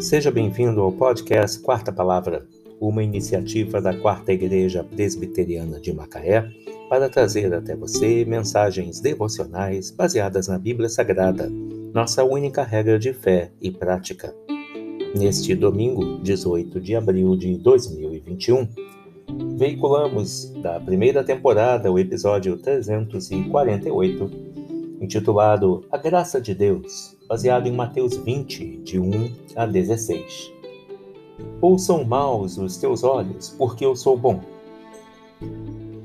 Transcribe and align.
Seja 0.00 0.30
bem-vindo 0.30 0.80
ao 0.80 0.92
podcast 0.92 1.60
Quarta 1.60 1.92
Palavra, 1.92 2.46
uma 2.80 3.02
iniciativa 3.02 3.80
da 3.80 3.96
Quarta 3.96 4.32
Igreja 4.32 4.84
Presbiteriana 4.84 5.80
de 5.80 5.92
Macaé 5.92 6.48
para 6.88 7.08
trazer 7.08 7.54
até 7.54 7.74
você 7.74 8.24
mensagens 8.24 9.00
devocionais 9.00 9.90
baseadas 9.90 10.48
na 10.48 10.58
Bíblia 10.58 10.88
Sagrada, 10.88 11.48
nossa 11.92 12.24
única 12.24 12.62
regra 12.62 12.98
de 12.98 13.12
fé 13.12 13.50
e 13.60 13.70
prática. 13.70 14.34
Neste 15.16 15.54
domingo, 15.54 16.18
18 16.22 16.80
de 16.80 16.96
abril 16.96 17.36
de 17.36 17.56
2021, 17.56 18.68
veiculamos 19.56 20.52
da 20.60 20.78
primeira 20.80 21.22
temporada 21.24 21.90
o 21.90 21.98
episódio 21.98 22.56
348, 22.56 24.53
intitulado 25.04 25.84
A 25.92 25.98
Graça 25.98 26.40
de 26.40 26.54
Deus, 26.54 27.16
baseado 27.28 27.66
em 27.66 27.72
Mateus 27.72 28.16
20, 28.16 28.78
de 28.78 28.98
1 28.98 29.32
a 29.54 29.66
16. 29.66 30.52
Ouçam 31.60 32.04
maus 32.04 32.56
os 32.56 32.78
teus 32.78 33.04
olhos, 33.04 33.50
porque 33.50 33.84
eu 33.84 33.94
sou 33.94 34.16
bom. 34.16 34.40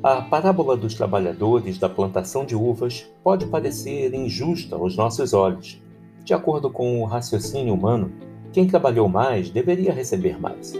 A 0.04 0.22
parábola 0.22 0.76
dos 0.76 0.96
trabalhadores 0.96 1.78
da 1.78 1.88
plantação 1.88 2.46
de 2.46 2.56
uvas 2.56 3.06
pode 3.24 3.46
parecer 3.48 4.14
injusta 4.14 4.76
aos 4.76 4.96
nossos 4.96 5.34
olhos. 5.34 5.82
De 6.24 6.34
acordo 6.34 6.70
com 6.70 7.02
o 7.02 7.06
raciocínio 7.06 7.74
humano, 7.74 8.12
quem 8.52 8.68
trabalhou 8.68 9.08
mais 9.08 9.50
deveria 9.50 9.94
receber 9.94 10.40
mais. 10.40 10.74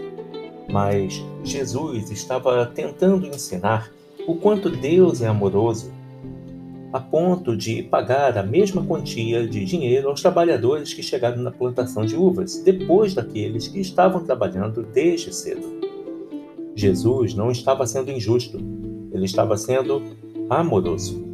Mas 0.70 1.24
Jesus 1.42 2.10
estava 2.10 2.66
tentando 2.66 3.26
ensinar 3.26 3.90
o 4.26 4.34
quanto 4.34 4.68
Deus 4.68 5.22
é 5.22 5.26
amoroso 5.26 5.90
a 6.92 6.98
ponto 6.98 7.56
de 7.56 7.84
pagar 7.84 8.36
a 8.36 8.42
mesma 8.42 8.84
quantia 8.84 9.46
de 9.46 9.64
dinheiro 9.64 10.08
aos 10.08 10.20
trabalhadores 10.20 10.92
que 10.92 11.02
chegaram 11.02 11.40
na 11.40 11.52
plantação 11.52 12.04
de 12.04 12.16
uvas, 12.16 12.62
depois 12.64 13.14
daqueles 13.14 13.68
que 13.68 13.80
estavam 13.80 14.24
trabalhando 14.24 14.82
desde 14.82 15.32
cedo. 15.32 15.80
Jesus 16.74 17.34
não 17.34 17.50
estava 17.50 17.86
sendo 17.86 18.10
injusto, 18.10 18.58
ele 19.12 19.24
estava 19.24 19.56
sendo 19.56 20.02
amoroso. 20.48 21.24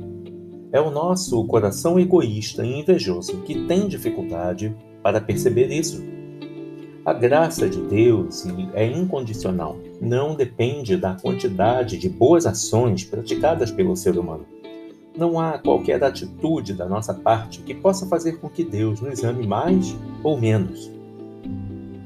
É 0.73 0.81
o 0.81 0.91
nosso 0.91 1.43
coração 1.47 1.99
egoísta 1.99 2.65
e 2.67 2.81
invejoso 2.81 3.41
que 3.43 3.67
tem 3.67 3.89
dificuldade 3.89 4.77
para 5.03 5.21
perceber 5.21 5.69
isso. 5.73 6.05
A 7.03 7.15
graça 7.15 7.69
de 7.69 7.81
Deus 7.81 8.45
é 8.75 8.85
incondicional, 8.85 9.79
não 10.01 10.35
depende 10.35 10.97
da 10.97 11.15
quantidade 11.15 11.97
de 11.97 12.09
boas 12.09 12.45
ações 12.45 13.05
praticadas 13.05 13.71
pelo 13.71 13.97
ser 13.97 14.19
humano. 14.19 14.45
Não 15.17 15.41
há 15.41 15.59
qualquer 15.59 16.03
atitude 16.05 16.75
da 16.75 16.87
nossa 16.87 17.15
parte 17.15 17.63
que 17.63 17.75
possa 17.75 18.07
fazer 18.07 18.39
com 18.39 18.51
que 18.51 18.63
Deus 18.63 19.01
nos 19.01 19.25
ame 19.25 19.47
mais 19.47 19.97
ou 20.23 20.39
menos. 20.39 20.91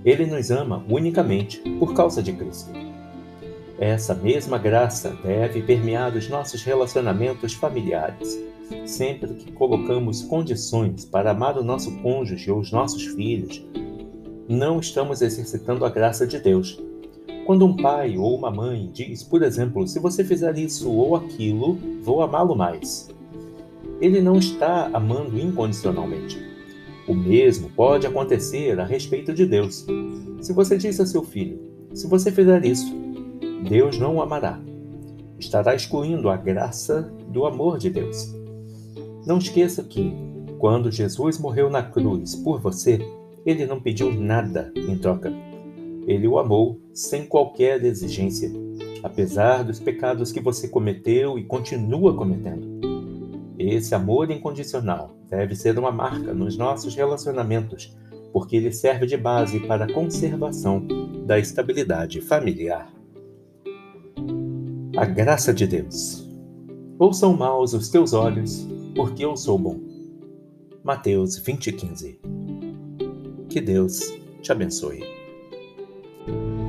Ele 0.04 0.26
nos 0.26 0.50
ama 0.50 0.84
unicamente 0.88 1.58
por 1.78 1.92
causa 1.92 2.22
de 2.22 2.32
Cristo. 2.32 2.70
Essa 3.78 4.14
mesma 4.14 4.58
graça 4.58 5.16
deve 5.24 5.62
permear 5.62 6.14
os 6.14 6.28
nossos 6.28 6.62
relacionamentos 6.62 7.54
familiares. 7.54 8.38
Sempre 8.86 9.34
que 9.34 9.50
colocamos 9.50 10.22
condições 10.22 11.04
para 11.04 11.32
amar 11.32 11.58
o 11.58 11.64
nosso 11.64 11.90
cônjuge 12.02 12.50
ou 12.50 12.60
os 12.60 12.70
nossos 12.70 13.06
filhos, 13.06 13.66
não 14.48 14.78
estamos 14.78 15.22
exercitando 15.22 15.84
a 15.84 15.90
graça 15.90 16.26
de 16.26 16.38
Deus, 16.38 16.80
quando 17.50 17.66
um 17.66 17.74
pai 17.74 18.16
ou 18.16 18.36
uma 18.36 18.48
mãe 18.48 18.88
diz, 18.92 19.24
por 19.24 19.42
exemplo, 19.42 19.84
se 19.84 19.98
você 19.98 20.22
fizer 20.22 20.56
isso 20.56 20.88
ou 20.88 21.16
aquilo, 21.16 21.76
vou 22.00 22.22
amá-lo 22.22 22.54
mais. 22.54 23.08
Ele 24.00 24.20
não 24.20 24.36
está 24.36 24.88
amando 24.92 25.36
incondicionalmente. 25.36 26.40
O 27.08 27.12
mesmo 27.12 27.68
pode 27.70 28.06
acontecer 28.06 28.78
a 28.78 28.84
respeito 28.84 29.34
de 29.34 29.44
Deus. 29.46 29.84
Se 30.40 30.52
você 30.52 30.78
diz 30.78 31.00
a 31.00 31.06
seu 31.06 31.24
filho, 31.24 31.60
se 31.92 32.06
você 32.06 32.30
fizer 32.30 32.64
isso, 32.64 32.94
Deus 33.68 33.98
não 33.98 34.18
o 34.18 34.22
amará. 34.22 34.60
Estará 35.36 35.74
excluindo 35.74 36.30
a 36.30 36.36
graça 36.36 37.12
do 37.32 37.46
amor 37.46 37.78
de 37.78 37.90
Deus. 37.90 38.32
Não 39.26 39.38
esqueça 39.38 39.82
que, 39.82 40.14
quando 40.60 40.88
Jesus 40.88 41.36
morreu 41.36 41.68
na 41.68 41.82
cruz 41.82 42.36
por 42.36 42.60
você, 42.60 43.00
ele 43.44 43.66
não 43.66 43.80
pediu 43.80 44.14
nada 44.14 44.72
em 44.76 44.96
troca 44.96 45.32
ele 46.10 46.26
o 46.26 46.40
amou 46.40 46.80
sem 46.92 47.24
qualquer 47.24 47.84
exigência, 47.84 48.50
apesar 49.00 49.62
dos 49.62 49.78
pecados 49.78 50.32
que 50.32 50.40
você 50.40 50.66
cometeu 50.66 51.38
e 51.38 51.44
continua 51.44 52.16
cometendo. 52.16 52.80
Esse 53.56 53.94
amor 53.94 54.28
incondicional 54.28 55.14
deve 55.28 55.54
ser 55.54 55.78
uma 55.78 55.92
marca 55.92 56.34
nos 56.34 56.56
nossos 56.56 56.96
relacionamentos, 56.96 57.96
porque 58.32 58.56
ele 58.56 58.72
serve 58.72 59.06
de 59.06 59.16
base 59.16 59.60
para 59.60 59.84
a 59.84 59.92
conservação 59.92 60.84
da 61.24 61.38
estabilidade 61.38 62.20
familiar. 62.20 62.92
A 64.96 65.04
graça 65.04 65.54
de 65.54 65.64
Deus. 65.64 66.28
Ouçam 66.98 67.36
maus 67.36 67.72
os 67.72 67.88
teus 67.88 68.12
olhos, 68.12 68.66
porque 68.96 69.24
eu 69.24 69.36
sou 69.36 69.56
bom. 69.56 69.78
Mateus 70.82 71.38
20:15. 71.38 72.18
Que 73.48 73.60
Deus 73.60 74.12
te 74.42 74.50
abençoe. 74.50 75.19
podcast. 76.26 76.59